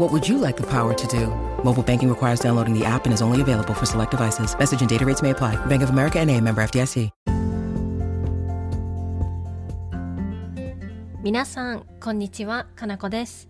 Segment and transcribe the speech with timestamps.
[0.00, 1.26] What would you like the power to do?
[1.62, 4.56] Mobile banking requires downloading the app and is only available for select devices.
[4.58, 5.56] Message and data rates may apply.
[5.66, 7.10] Bank of America and a member FDIC.
[11.22, 13.48] 皆さん、こんにちは、かなこです。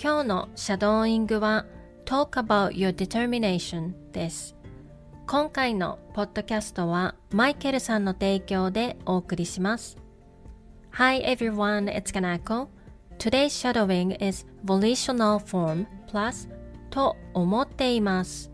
[0.00, 1.66] 今日のシャドーイングは
[2.04, 4.54] Talk about your determination です。
[5.26, 9.96] 今回のポッドキャストはマイケルさんの提供でお送りします。
[10.92, 12.68] Hi everyone, it's Kanako.
[13.18, 16.48] Today's shadowing is volitional form plus
[16.90, 18.50] と思っています。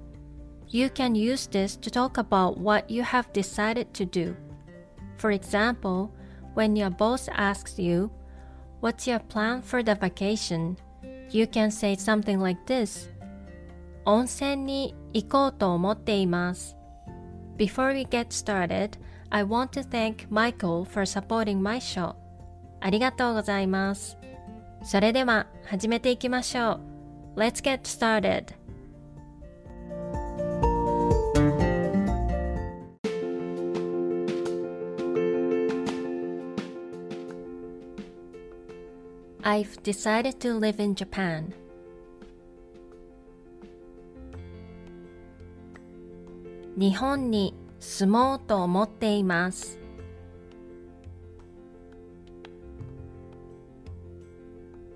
[0.69, 4.35] You can use this to talk about what you have decided to do.
[5.19, 6.11] For example,
[6.55, 8.11] when your boss asks you,
[8.81, 10.77] What's your plan for the vacation?
[11.31, 13.11] You can say something like this.
[14.05, 16.77] 温泉に行こうと思っています。
[17.57, 18.93] Before we get started,
[19.31, 22.15] I want to thank Michael for supporting my show.
[22.81, 24.17] ありがとうございます。
[24.84, 26.80] それでは始めていきましょ
[27.36, 27.40] う。
[27.40, 28.54] Let's get started.
[39.42, 41.54] I've decided to live in Japan.
[46.76, 49.83] 日本に住もうと思っています。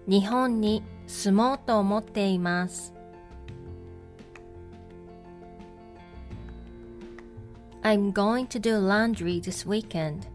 [0.08, 2.94] 日本に住もうと思っています。
[7.82, 10.28] I'm going to do laundry this weekend.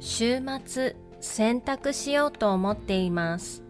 [0.00, 3.62] 週末洗濯しようと思っています。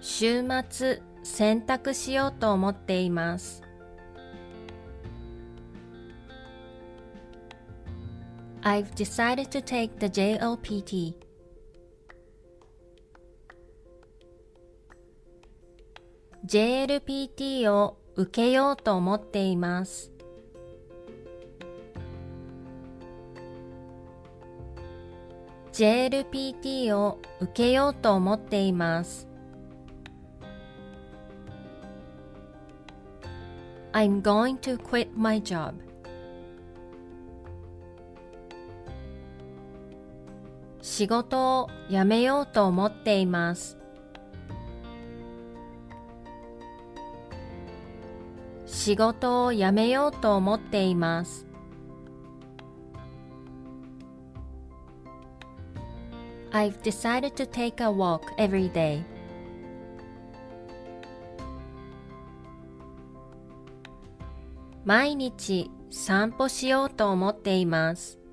[0.00, 3.63] 週末洗濯しようと思っています。
[8.66, 11.16] I've decided to take the JLPT.
[16.46, 20.10] 「JLPT を受けようと思っています。
[25.72, 29.28] JLPT を受けようと思っています。
[33.92, 35.83] I'm going to quit my job.
[40.96, 43.76] 仕事を辞めようと思っています。
[48.64, 51.48] 仕事を辞めようと思っています。
[56.52, 59.02] I've decided to take a walk every day.
[64.84, 68.23] 毎日散歩しようと思っています。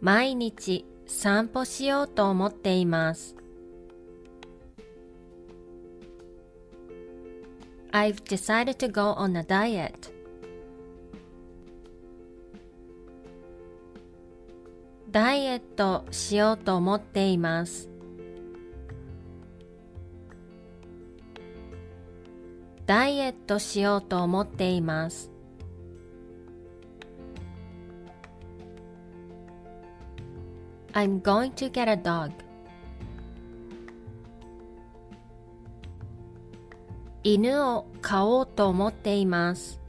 [0.00, 3.34] 毎日散歩しようと思っています。
[7.92, 10.12] I've decided to go on a diet.
[15.10, 17.88] ダイエットしようと思っています。
[22.84, 25.35] ダイエットしようと思っています。
[30.95, 32.31] I'm going to get a dog.
[37.23, 39.79] 犬を飼おうと思っています。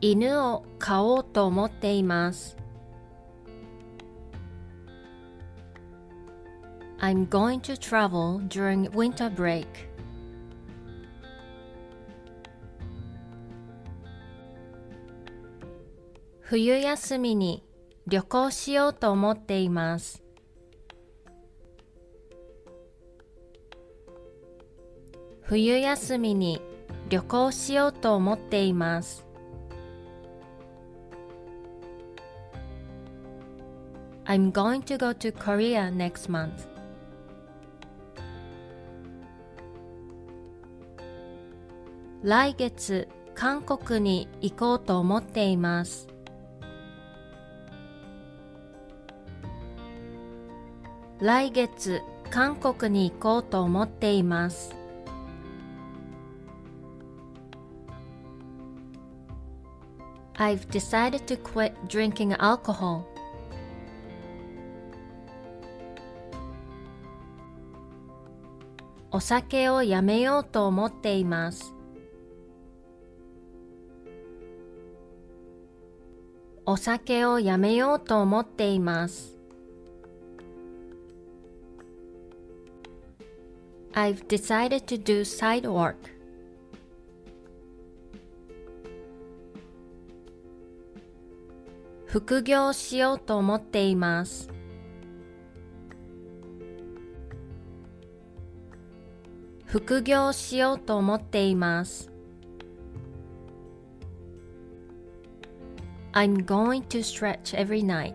[0.00, 2.56] 犬を飼おうと思っています。
[6.98, 9.66] I'm going to travel during winter break.
[16.49, 17.61] 冬休みに
[18.07, 20.23] 旅行しようと思っています。
[25.41, 26.61] 冬休みに
[27.09, 29.25] 旅行しようと思っています。
[34.23, 36.65] I'm going to go to Korea next month.
[42.23, 46.07] 来月韓国に行こうと思っています。
[51.19, 54.75] 来月韓国に行こうと思っています。
[60.35, 63.01] I've decided to quit drinking alcohol.
[69.09, 71.73] お酒をやめようと思っています。
[76.67, 79.36] お酒をやめようと思っています。
[83.96, 85.96] I've decided to do side work.
[92.06, 94.50] 副業しようと思っています。
[99.64, 102.10] 副業しようと思っています。
[106.12, 108.14] I'm going to stretch every night.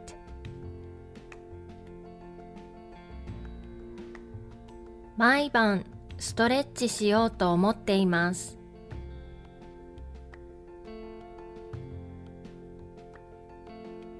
[5.22, 5.84] 毎晩
[6.18, 8.58] ストレッチしようと思っています。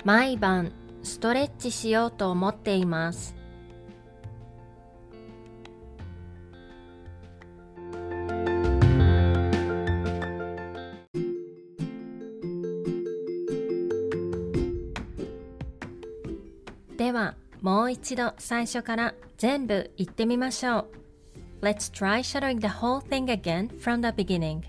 [0.05, 0.71] 毎晩
[1.03, 3.35] ストレッチしようと思っています。
[16.97, 20.89] ではもう一度最初から全部言ってみましょう。
[21.65, 24.63] Let's try shadowing the whole thing again from the beginning.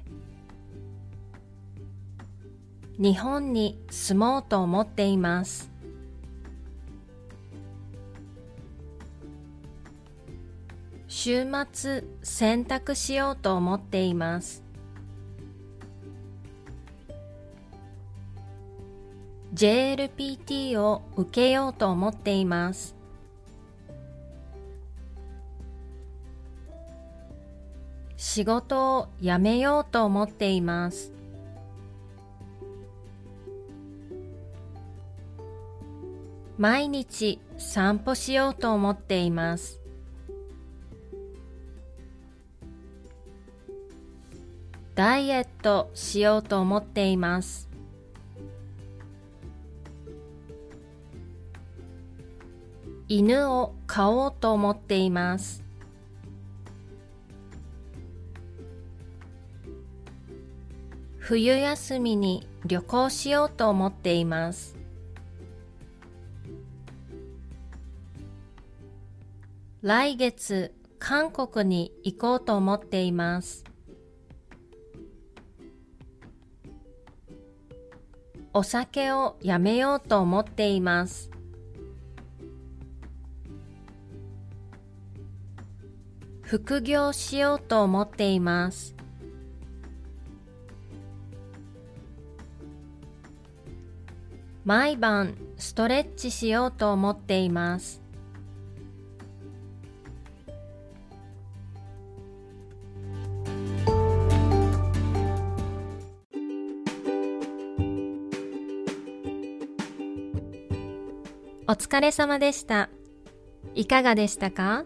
[2.99, 5.71] 日本に住もうと思っています。
[11.07, 14.62] 週末洗濯しようと思っています。
[19.53, 22.95] JLPT を受けようと思っています。
[28.17, 31.11] 仕事を辞めようと思っています。
[36.57, 39.79] 毎日散歩しようと思っています。
[44.95, 47.72] ダイエットしようと思っています。
[53.09, 55.63] 犬を飼おうと思っています。
[61.17, 64.75] 冬休みに旅行しようと思っています。
[69.81, 73.65] 来月韓国に行こうと思っています。
[78.53, 81.32] お酒をやめようと思っています。
[86.53, 88.93] 副業しようと思っています。
[94.63, 98.03] 毎晩ストレッチしようと思っています。
[111.67, 112.91] お疲れ様でした。
[113.73, 114.85] いかがでしたか？